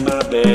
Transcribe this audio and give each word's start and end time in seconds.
my 0.00 0.22
bed. 0.30 0.51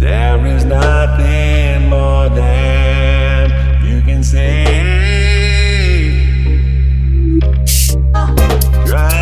There 0.00 0.46
is 0.46 0.64
nothing 0.64 1.90
more 1.90 2.30
than 2.30 3.84
you 3.84 4.00
can 4.00 4.24
say. 4.24 4.64
Ah. 8.14 9.19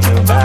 to 0.00 0.22
buy. 0.22 0.39